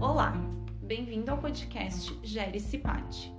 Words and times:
Olá, 0.00 0.32
bem-vindo 0.80 1.28
ao 1.28 1.38
podcast 1.38 2.16
Gere 2.22 2.60
Cipate. 2.60 3.34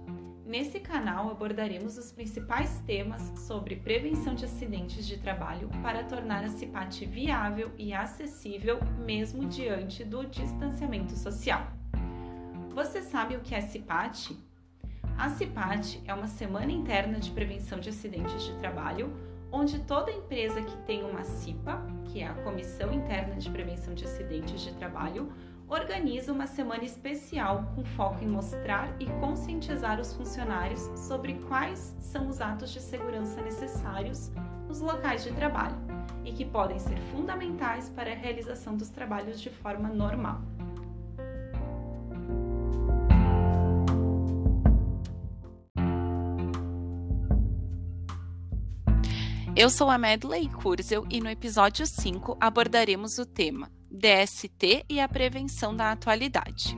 Nesse 0.45 0.77
canal 0.82 1.32
abordaremos 1.32 1.97
os 1.97 2.11
principais 2.11 2.82
temas 2.85 3.21
sobre 3.47 3.77
prevenção 3.77 4.35
de 4.35 4.43
acidentes 4.43 5.08
de 5.08 5.16
trabalho 5.16 5.69
para 5.82 6.03
tornar 6.03 6.43
a 6.43 6.50
CIPAT 6.50 7.06
viável 7.06 7.72
e 7.77 7.93
acessível 7.93 8.77
mesmo 9.05 9.45
diante 9.45 10.03
do 10.03 10.25
distanciamento 10.25 11.15
social. 11.15 11.65
Você 12.75 13.03
sabe 13.03 13.37
o 13.37 13.39
que 13.39 13.55
é 13.55 13.61
CIPAT? 13.61 14.37
A 15.17 15.29
CIPAT 15.29 16.03
é 16.05 16.13
uma 16.13 16.27
semana 16.27 16.73
interna 16.73 17.19
de 17.19 17.31
prevenção 17.31 17.79
de 17.79 17.87
acidentes 17.87 18.43
de 18.43 18.53
trabalho, 18.57 19.13
onde 19.49 19.79
toda 19.79 20.11
empresa 20.11 20.61
que 20.61 20.75
tem 20.79 21.05
uma 21.05 21.23
CIPA, 21.23 21.81
que 22.03 22.19
é 22.19 22.27
a 22.27 22.33
Comissão 22.33 22.91
Interna 22.91 23.35
de 23.35 23.49
Prevenção 23.49 23.93
de 23.93 24.03
Acidentes 24.03 24.59
de 24.59 24.73
Trabalho, 24.73 25.32
organiza 25.69 26.33
uma 26.33 26.47
semana 26.47 26.83
especial 26.83 27.71
com 27.75 27.86
foco 27.86 28.23
em 28.23 28.28
mostrar 28.28 28.89
e 29.00 29.05
conscientizar 29.19 30.00
os 30.00 30.14
funcionários 30.14 30.82
sobre 31.00 31.36
quais 31.47 31.95
são 32.00 32.28
os 32.28 32.42
atos 32.42 32.72
de 32.72 32.82
segurança 32.82 33.40
necessários 33.42 34.32
nos 34.68 34.82
locais 34.82 35.23
de 35.23 35.32
trabalho 35.32 35.78
e 36.26 36.32
que 36.32 36.44
podem 36.44 36.80
ser 36.80 36.98
fundamentais 37.12 37.90
para 37.90 38.12
a 38.12 38.16
realização 38.16 38.76
dos 38.76 38.90
trabalhos 38.90 39.40
de 39.40 39.50
forma 39.52 39.90
normal. 39.90 40.42
Eu 49.56 49.70
sou 49.70 49.90
a 49.90 49.98
Medley 49.98 50.48
Kurzel 50.48 51.06
e 51.09 51.20
no 51.20 51.30
episódio 51.30 51.86
5 51.86 52.38
abordaremos 52.40 53.17
o 53.17 53.26
tema 53.26 53.70
DST 53.92 54.86
e 54.90 55.00
a 55.00 55.08
prevenção 55.08 55.76
da 55.76 55.92
atualidade. 55.92 56.78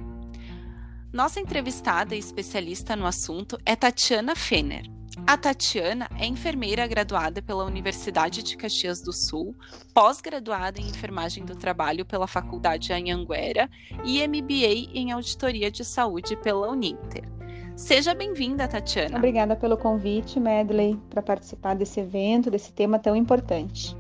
Nossa 1.12 1.40
entrevistada 1.40 2.16
e 2.16 2.20
especialista 2.20 2.95
no 2.95 3.06
assunto 3.06 3.58
é 3.66 3.76
Tatiana 3.76 4.36
Fener. 4.36 4.84
A 5.28 5.38
Tatiana 5.38 6.09
é 6.18 6.26
enfermeira 6.26 6.88
graduada 6.88 7.42
pela 7.42 7.66
Universidade 7.66 8.42
de 8.42 8.56
Caxias 8.56 9.02
do 9.02 9.12
Sul, 9.12 9.53
pós-graduada 9.94 10.80
em 10.80 10.88
enfermagem 10.88 11.44
do 11.44 11.56
trabalho 11.56 12.06
pela 12.06 12.28
Faculdade 12.28 12.94
Anhanguera 12.94 13.70
e 14.06 14.25
MBA 14.25 14.92
em 14.94 15.12
auditoria 15.12 15.70
de 15.70 15.84
saúde 15.84 16.38
pela 16.38 16.72
Uninter. 16.72 17.30
Seja 17.75 18.14
bem-vinda, 18.14 18.68
Tatiana. 18.68 19.18
Obrigada 19.18 19.56
pelo 19.56 19.78
convite, 19.78 20.40
Medley, 20.40 21.00
para 21.09 21.22
participar 21.22 21.75
desse 21.75 22.00
evento, 22.00 22.50
desse 22.50 22.72
tema 22.72 23.00
tão 23.00 23.16
importante. 23.16 23.96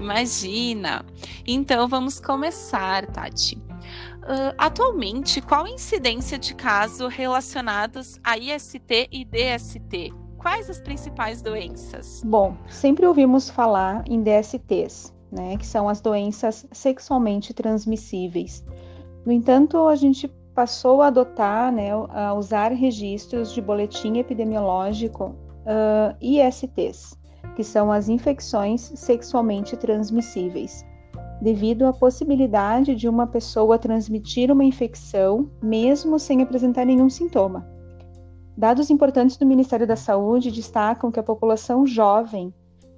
Imagina! 0.00 1.04
Então 1.46 1.86
vamos 1.86 2.18
começar, 2.18 3.06
Tati. 3.06 3.56
Uh, 3.56 4.54
atualmente, 4.56 5.40
qual 5.40 5.66
a 5.66 5.70
incidência 5.70 6.38
de 6.38 6.54
casos 6.54 7.12
relacionados 7.12 8.18
a 8.24 8.38
IST 8.38 9.08
e 9.12 9.24
DST? 9.24 10.12
Quais 10.38 10.70
as 10.70 10.80
principais 10.80 11.42
doenças? 11.42 12.22
Bom, 12.24 12.56
sempre 12.68 13.06
ouvimos 13.06 13.50
falar 13.50 14.02
em 14.06 14.22
DSTs, 14.22 15.12
né, 15.30 15.58
que 15.58 15.66
são 15.66 15.86
as 15.86 16.00
doenças 16.00 16.66
sexualmente 16.72 17.52
transmissíveis. 17.52 18.64
No 19.26 19.32
entanto, 19.32 19.86
a 19.86 19.96
gente 19.96 20.28
passou 20.54 21.02
a 21.02 21.08
adotar, 21.08 21.70
né, 21.70 21.90
a 22.08 22.32
usar 22.32 22.72
registros 22.72 23.52
de 23.52 23.60
boletim 23.60 24.18
epidemiológico 24.18 25.34
uh, 25.66 26.16
ISTs, 26.20 27.19
que 27.56 27.64
são 27.64 27.90
as 27.90 28.08
infecções 28.08 28.92
sexualmente 28.94 29.76
transmissíveis, 29.76 30.84
devido 31.40 31.86
à 31.86 31.92
possibilidade 31.92 32.94
de 32.94 33.08
uma 33.08 33.26
pessoa 33.26 33.78
transmitir 33.78 34.50
uma 34.50 34.64
infecção 34.64 35.50
mesmo 35.62 36.18
sem 36.18 36.42
apresentar 36.42 36.84
nenhum 36.84 37.08
sintoma. 37.08 37.66
Dados 38.56 38.90
importantes 38.90 39.36
do 39.36 39.46
Ministério 39.46 39.86
da 39.86 39.96
Saúde 39.96 40.50
destacam 40.50 41.10
que 41.10 41.18
a 41.18 41.22
população 41.22 41.86
jovem, 41.86 42.52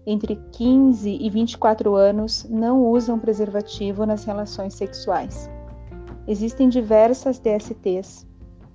entre 0.04 0.36
15 0.50 1.08
e 1.08 1.30
24 1.30 1.94
anos, 1.94 2.44
não 2.50 2.84
usam 2.84 3.18
preservativo 3.18 4.04
nas 4.04 4.24
relações 4.24 4.74
sexuais. 4.74 5.48
Existem 6.26 6.68
diversas 6.68 7.38
DSTs, 7.38 8.26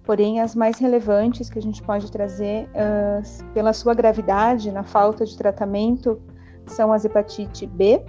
Porém, 0.07 0.40
as 0.40 0.56
mais 0.56 0.79
relevantes 0.79 1.50
que 1.50 1.59
a 1.59 1.62
gente 1.62 1.84
pode 1.84 2.09
trazer 2.09 2.69
uh, 2.69 3.53
pela 3.53 3.73
sua 3.73 3.94
gravidade 3.94 4.72
na 4.72 4.81
falta 4.81 5.25
de 5.25 5.38
tratamento 5.38 6.22
são 6.66 6.94
as 6.94 7.03
hepatite 7.03 7.68
B, 7.68 8.01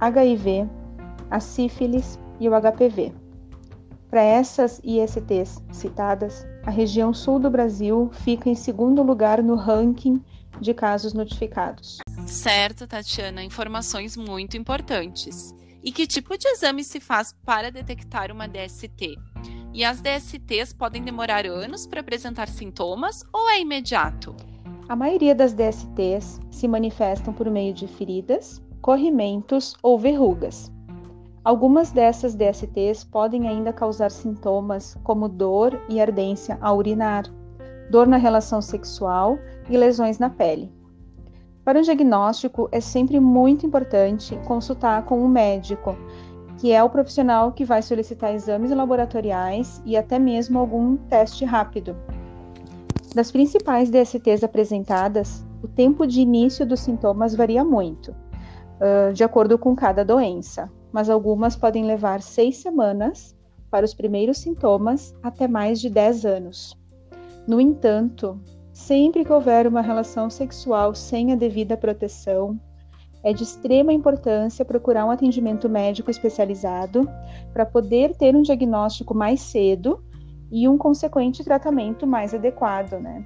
HIV, 0.00 0.68
a 1.30 1.38
sífilis 1.38 2.18
e 2.40 2.48
o 2.48 2.52
HPV. 2.52 3.14
Para 4.10 4.22
essas 4.22 4.80
ISTs 4.82 5.62
citadas, 5.70 6.44
a 6.64 6.70
região 6.70 7.14
sul 7.14 7.38
do 7.38 7.48
Brasil 7.48 8.10
fica 8.12 8.50
em 8.50 8.56
segundo 8.56 9.00
lugar 9.04 9.40
no 9.40 9.54
ranking 9.54 10.20
de 10.60 10.74
casos 10.74 11.12
notificados. 11.12 11.98
Certo, 12.26 12.88
Tatiana, 12.88 13.44
informações 13.44 14.16
muito 14.16 14.56
importantes. 14.56 15.54
E 15.80 15.92
que 15.92 16.08
tipo 16.08 16.36
de 16.36 16.48
exame 16.48 16.82
se 16.82 16.98
faz 16.98 17.32
para 17.44 17.70
detectar 17.70 18.32
uma 18.32 18.48
DST? 18.48 19.16
E 19.76 19.84
as 19.84 20.00
DSTs 20.00 20.72
podem 20.72 21.02
demorar 21.02 21.44
anos 21.44 21.86
para 21.86 22.00
apresentar 22.00 22.48
sintomas 22.48 23.22
ou 23.30 23.50
é 23.50 23.60
imediato? 23.60 24.34
A 24.88 24.96
maioria 24.96 25.34
das 25.34 25.52
DSTs 25.52 26.40
se 26.50 26.66
manifestam 26.66 27.34
por 27.34 27.50
meio 27.50 27.74
de 27.74 27.86
feridas, 27.86 28.62
corrimentos 28.80 29.76
ou 29.82 29.98
verrugas. 29.98 30.72
Algumas 31.44 31.90
dessas 31.90 32.34
DSTs 32.34 33.04
podem 33.04 33.48
ainda 33.48 33.70
causar 33.70 34.10
sintomas 34.10 34.96
como 35.04 35.28
dor 35.28 35.78
e 35.90 36.00
ardência 36.00 36.56
ao 36.62 36.78
urinar, 36.78 37.24
dor 37.90 38.06
na 38.06 38.16
relação 38.16 38.62
sexual 38.62 39.38
e 39.68 39.76
lesões 39.76 40.18
na 40.18 40.30
pele. 40.30 40.72
Para 41.66 41.80
o 41.80 41.82
diagnóstico, 41.82 42.66
é 42.72 42.80
sempre 42.80 43.20
muito 43.20 43.66
importante 43.66 44.38
consultar 44.46 45.04
com 45.04 45.22
um 45.22 45.28
médico 45.28 45.94
que 46.58 46.72
é 46.72 46.82
o 46.82 46.90
profissional 46.90 47.52
que 47.52 47.64
vai 47.64 47.82
solicitar 47.82 48.34
exames 48.34 48.70
laboratoriais 48.70 49.82
e 49.84 49.96
até 49.96 50.18
mesmo 50.18 50.58
algum 50.58 50.96
teste 50.96 51.44
rápido. 51.44 51.96
Das 53.14 53.30
principais 53.30 53.90
DSTs 53.90 54.44
apresentadas, 54.44 55.44
o 55.62 55.68
tempo 55.68 56.06
de 56.06 56.20
início 56.20 56.66
dos 56.66 56.80
sintomas 56.80 57.34
varia 57.34 57.64
muito, 57.64 58.14
de 59.14 59.24
acordo 59.24 59.58
com 59.58 59.74
cada 59.74 60.04
doença, 60.04 60.70
mas 60.92 61.08
algumas 61.08 61.56
podem 61.56 61.84
levar 61.84 62.20
seis 62.22 62.58
semanas 62.58 63.34
para 63.70 63.84
os 63.84 63.94
primeiros 63.94 64.38
sintomas 64.38 65.14
até 65.22 65.48
mais 65.48 65.80
de 65.80 65.90
10 65.90 66.24
anos. 66.24 66.78
No 67.46 67.60
entanto, 67.60 68.40
sempre 68.72 69.24
que 69.24 69.32
houver 69.32 69.66
uma 69.66 69.80
relação 69.80 70.28
sexual 70.28 70.94
sem 70.94 71.32
a 71.32 71.36
devida 71.36 71.76
proteção, 71.76 72.60
é 73.26 73.32
de 73.32 73.42
extrema 73.42 73.92
importância 73.92 74.64
procurar 74.64 75.04
um 75.04 75.10
atendimento 75.10 75.68
médico 75.68 76.12
especializado 76.12 77.10
para 77.52 77.66
poder 77.66 78.14
ter 78.14 78.36
um 78.36 78.42
diagnóstico 78.42 79.12
mais 79.12 79.40
cedo 79.40 80.00
e 80.48 80.68
um 80.68 80.78
consequente 80.78 81.42
tratamento 81.42 82.06
mais 82.06 82.32
adequado, 82.32 83.00
né? 83.00 83.24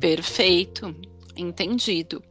Perfeito, 0.00 0.96
entendido. 1.36 2.24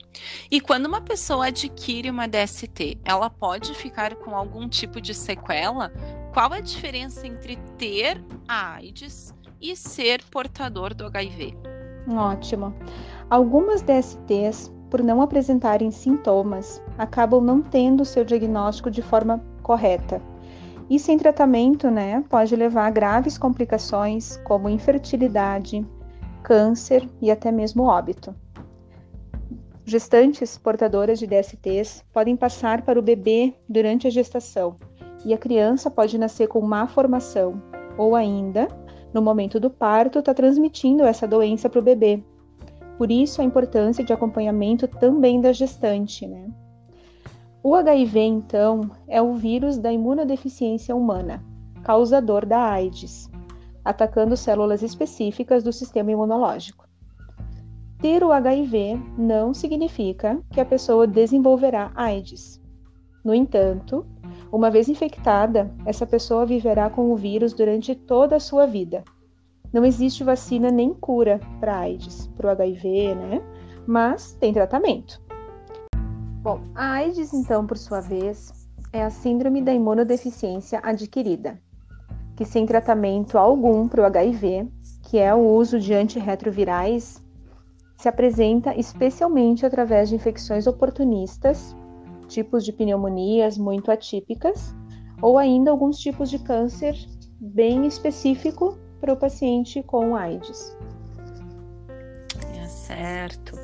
E 0.50 0.60
quando 0.60 0.88
uma 0.88 1.02
pessoa 1.02 1.48
adquire 1.48 2.10
uma 2.10 2.28
DST, 2.28 2.98
ela 3.06 3.30
pode 3.30 3.76
ficar 3.76 4.16
com 4.16 4.36
algum 4.36 4.68
tipo 4.68 5.00
de 5.00 5.14
sequela? 5.14 5.94
Qual 6.34 6.52
a 6.52 6.62
diferença 6.62 7.28
entre 7.28 7.58
ter 7.78 8.26
a 8.48 8.74
AIDS 8.74 9.36
e 9.62 9.76
ser 9.76 10.24
portador 10.32 10.96
do 10.96 11.06
HIV? 11.06 11.56
Ótimo. 12.08 12.74
Algumas 13.30 13.84
DSTs 13.84 14.74
por 14.90 15.04
não 15.04 15.22
apresentarem 15.22 15.92
sintomas, 15.92 16.82
acabam 16.98 17.44
não 17.44 17.62
tendo 17.62 18.06
seu 18.06 18.24
diagnóstico 18.24 18.90
de 18.90 19.02
forma 19.02 19.44
correta. 19.62 20.22
E 20.90 21.00
sem 21.00 21.18
tratamento, 21.18 21.90
né, 21.90 22.24
pode 22.30 22.56
levar 22.56 22.86
a 22.86 22.92
graves 22.92 23.38
complicações 23.38 24.38
como 24.44 24.70
infertilidade, 24.70 25.86
câncer 26.44 27.08
e 27.22 27.32
até 27.32 27.52
mesmo 27.52 27.84
óbito. 27.84 28.36
Gestantes 29.84 30.58
portadoras 30.58 31.20
de 31.20 31.28
DSTs 31.28 32.04
podem 32.12 32.36
passar 32.36 32.82
para 32.84 33.00
o 33.00 33.04
bebê 33.04 33.54
durante 33.68 34.08
a 34.08 34.10
gestação 34.10 34.78
e 35.26 35.34
a 35.34 35.38
criança 35.38 35.90
pode 35.90 36.18
nascer 36.18 36.48
com 36.48 36.62
má 36.62 36.88
formação 36.88 37.62
ou 37.98 38.16
ainda, 38.16 38.68
no 39.14 39.22
momento 39.22 39.60
do 39.60 39.70
parto, 39.70 40.20
está 40.20 40.34
transmitindo 40.34 41.04
essa 41.04 41.28
doença 41.28 41.70
para 41.70 41.80
o 41.80 41.84
bebê, 41.84 42.24
por 42.98 43.12
isso, 43.12 43.42
a 43.42 43.46
importância 43.46 44.04
de 44.04 44.14
acompanhamento 44.14 44.88
também 44.88 45.42
da 45.42 45.52
gestante. 45.52 46.26
Né? 46.26 46.50
O 47.64 47.76
HIV, 47.76 48.20
então, 48.20 48.90
é 49.08 49.22
o 49.22 49.34
vírus 49.34 49.78
da 49.78 49.92
imunodeficiência 49.92 50.96
humana, 50.96 51.44
causador 51.84 52.46
da 52.46 52.60
AIDS, 52.60 53.30
atacando 53.84 54.38
células 54.38 54.82
específicas 54.82 55.64
do 55.64 55.74
sistema 55.74 56.12
imunológico. 56.12 56.86
Ter 58.02 58.24
o 58.24 58.32
HIV 58.32 59.00
não 59.18 59.54
significa 59.54 60.40
que 60.52 60.62
a 60.62 60.66
pessoa 60.66 61.08
desenvolverá 61.08 61.92
AIDS. 61.96 62.62
No 63.24 63.34
entanto, 63.34 64.06
Uma 64.52 64.72
vez 64.72 64.88
infectada, 64.88 65.70
essa 65.86 66.06
pessoa 66.06 66.46
viverá 66.46 66.90
com 66.90 67.12
o 67.12 67.16
vírus 67.16 67.54
durante 67.54 67.94
toda 67.94 68.38
a 68.38 68.40
sua 68.40 68.66
vida. 68.66 69.04
Não 69.76 69.84
existe 69.84 70.24
vacina 70.24 70.72
nem 70.72 70.94
cura 70.94 71.42
para 71.60 71.80
AIDS, 71.80 72.28
para 72.28 72.48
o 72.48 72.50
HIV, 72.50 73.14
né? 73.14 73.42
Mas 73.86 74.32
tem 74.32 74.54
tratamento. 74.54 75.22
Bom, 76.42 76.62
a 76.74 76.94
AIDS, 76.94 77.34
então, 77.34 77.68
por 77.68 77.78
sua 77.78 78.00
vez, 78.00 78.70
é 78.94 79.04
a 79.04 79.10
síndrome 79.10 79.62
da 79.62 79.74
imunodeficiência 79.74 80.80
adquirida, 80.82 81.60
que 82.38 82.46
sem 82.46 82.66
tratamento 82.66 83.38
algum 83.38 83.86
para 83.86 84.02
o 84.02 84.06
HIV, 84.06 84.66
que 85.04 85.18
é 85.18 85.36
o 85.36 85.46
uso 85.46 85.78
de 85.78 85.94
antirretrovirais, 85.94 87.22
se 87.98 88.08
apresenta 88.08 88.74
especialmente 88.80 89.66
através 89.66 90.08
de 90.08 90.16
infecções 90.16 90.68
oportunistas, 90.68 91.76
tipos 92.30 92.64
de 92.64 92.72
pneumonias 92.72 93.58
muito 93.58 93.92
atípicas, 93.92 94.74
ou 95.22 95.38
ainda 95.38 95.70
alguns 95.70 95.98
tipos 95.98 96.30
de 96.30 96.40
câncer 96.40 96.96
bem 97.42 97.86
específico 97.86 98.85
para 99.06 99.14
o 99.14 99.18
paciente 99.18 99.84
com 99.84 100.16
AIDS. 100.16 100.76
É 102.56 102.68
certo. 102.68 103.56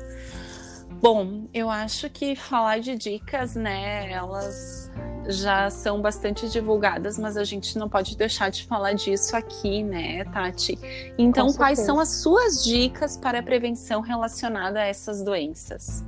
Bom, 1.00 1.48
eu 1.52 1.68
acho 1.68 2.08
que 2.08 2.36
falar 2.36 2.78
de 2.78 2.96
dicas, 2.96 3.56
né, 3.56 4.12
elas 4.12 4.88
já 5.26 5.68
são 5.68 6.00
bastante 6.00 6.48
divulgadas, 6.48 7.18
mas 7.18 7.36
a 7.36 7.42
gente 7.42 7.76
não 7.76 7.88
pode 7.88 8.16
deixar 8.16 8.50
de 8.50 8.64
falar 8.66 8.92
disso 8.92 9.36
aqui, 9.36 9.82
né, 9.82 10.24
Tati? 10.26 10.78
Então, 11.18 11.52
quais 11.52 11.80
são 11.80 11.98
as 11.98 12.20
suas 12.20 12.62
dicas 12.62 13.16
para 13.16 13.40
a 13.40 13.42
prevenção 13.42 14.00
relacionada 14.00 14.78
a 14.78 14.86
essas 14.86 15.24
doenças? 15.24 16.04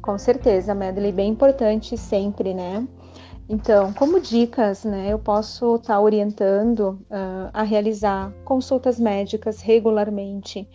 Com 0.00 0.16
certeza, 0.16 0.74
Medley, 0.74 1.12
bem 1.12 1.30
importante 1.30 1.94
sempre, 1.98 2.54
né? 2.54 2.86
Então, 3.52 3.92
como 3.92 4.20
dicas, 4.20 4.84
né, 4.84 5.12
eu 5.12 5.18
posso 5.18 5.74
estar 5.74 5.94
tá 5.94 6.00
orientando 6.00 7.00
uh, 7.10 7.50
a 7.52 7.64
realizar 7.64 8.32
consultas 8.44 9.00
médicas 9.00 9.60
regularmente, 9.60 10.68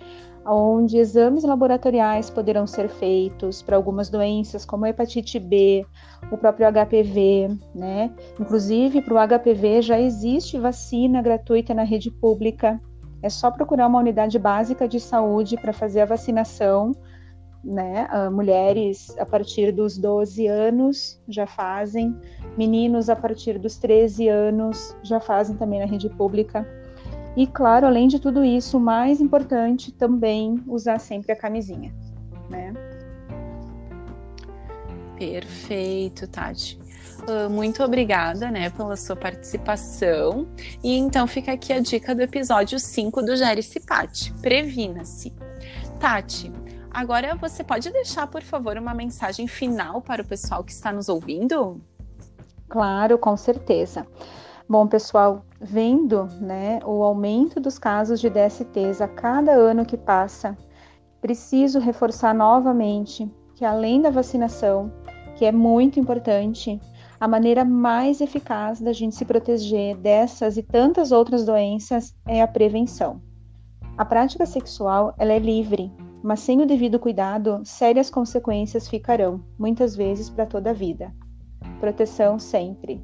onde 0.46 0.98
exames 0.98 1.46
laboratoriais 1.46 2.30
poderão 2.30 2.68
ser 2.68 2.90
feitos 2.90 3.62
para 3.62 3.78
algumas 3.78 4.10
doenças, 4.10 4.66
como 4.66 4.84
a 4.84 4.90
hepatite 4.90 5.40
B, 5.40 5.86
o 6.30 6.38
próprio 6.38 6.68
HPV, 6.70 7.58
né? 7.74 8.14
Inclusive, 8.38 9.02
para 9.02 9.14
o 9.14 9.40
HPV 9.40 9.82
já 9.82 9.98
existe 9.98 10.60
vacina 10.60 11.22
gratuita 11.22 11.74
na 11.74 11.84
rede 11.84 12.12
pública. 12.12 12.78
É 13.24 13.30
só 13.30 13.50
procurar 13.52 13.88
uma 13.88 14.00
unidade 14.00 14.38
básica 14.38 14.86
de 14.86 15.00
saúde 15.00 15.56
para 15.56 15.72
fazer 15.72 16.02
a 16.02 16.06
vacinação, 16.06 16.92
né? 17.66 18.08
Uh, 18.14 18.32
mulheres 18.32 19.16
a 19.18 19.26
partir 19.26 19.72
dos 19.72 19.98
12 19.98 20.46
anos 20.46 21.20
já 21.28 21.48
fazem, 21.48 22.16
meninos 22.56 23.10
a 23.10 23.16
partir 23.16 23.58
dos 23.58 23.78
13 23.78 24.30
anos 24.30 24.96
já 25.04 25.20
fazem 25.20 25.56
também 25.58 25.80
na 25.80 25.86
rede 25.86 26.08
pública. 26.10 26.68
E 27.36 27.48
claro, 27.48 27.88
além 27.88 28.08
de 28.08 28.20
tudo 28.20 28.46
isso, 28.46 28.78
o 28.78 28.80
mais 28.80 29.20
importante 29.20 29.92
também 29.92 30.64
usar 30.68 31.00
sempre 31.00 31.32
a 31.32 31.36
camisinha, 31.36 31.94
né? 32.50 32.74
Perfeito, 35.18 36.28
Tati. 36.28 36.80
Uh, 37.28 37.50
muito 37.50 37.84
obrigada, 37.84 38.52
né, 38.52 38.70
pela 38.70 38.96
sua 38.96 39.16
participação. 39.16 40.48
E 40.84 40.96
então 40.96 41.26
fica 41.26 41.54
aqui 41.54 41.74
a 41.74 41.80
dica 41.80 42.14
do 42.14 42.22
episódio 42.22 42.80
5 42.80 43.22
do 43.24 43.36
Gere-se 43.36 43.80
Pati. 43.80 44.32
Previna-se. 44.34 45.34
Tati, 46.00 46.52
agora 46.96 47.36
você 47.36 47.62
pode 47.62 47.92
deixar, 47.92 48.26
por 48.28 48.42
favor, 48.42 48.78
uma 48.78 48.94
mensagem 48.94 49.48
final 49.48 50.02
para 50.02 50.22
o 50.22 50.26
pessoal 50.26 50.64
que 50.64 50.72
está 50.72 50.94
nos 50.94 51.10
ouvindo? 51.10 51.82
Claro, 52.70 53.18
com 53.18 53.36
certeza. 53.36 54.08
Bom, 54.68 54.88
pessoal, 54.88 55.46
vendo 55.60 56.26
né, 56.40 56.80
o 56.86 57.04
aumento 57.04 57.60
dos 57.60 57.78
casos 57.78 58.22
de 58.22 58.30
DSTs 58.30 59.02
a 59.02 59.08
cada 59.08 59.52
ano 59.52 59.86
que 59.86 59.98
passa, 59.98 60.58
preciso 61.22 61.80
reforçar 61.80 62.34
novamente 62.34 63.30
que, 63.56 63.66
além 63.66 64.02
da 64.02 64.10
vacinação, 64.10 64.92
que 65.36 65.44
é 65.44 65.52
muito 65.52 66.00
importante, 66.00 66.80
a 67.20 67.28
maneira 67.28 67.66
mais 67.66 68.22
eficaz 68.22 68.80
da 68.80 68.94
gente 68.94 69.16
se 69.16 69.26
proteger 69.26 69.98
dessas 69.98 70.56
e 70.56 70.64
tantas 70.64 71.12
outras 71.12 71.46
doenças 71.46 72.16
é 72.26 72.42
a 72.42 72.48
prevenção. 72.48 73.22
A 73.98 74.06
prática 74.06 74.46
sexual 74.46 75.14
ela 75.18 75.34
é 75.34 75.40
livre, 75.40 75.92
mas 76.26 76.40
sem 76.40 76.60
o 76.60 76.66
devido 76.66 76.98
cuidado, 76.98 77.62
sérias 77.64 78.10
consequências 78.10 78.88
ficarão, 78.88 79.46
muitas 79.60 79.96
vezes 79.96 80.28
para 80.28 80.48
toda 80.48 80.72
a 80.72 80.74
vida. 80.74 81.14
Proteção 81.80 82.40
sempre. 82.40 83.00